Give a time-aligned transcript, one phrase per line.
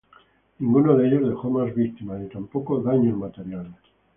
[0.57, 3.73] Ninguno de ellos dejó más víctimas y tampoco daños materiales.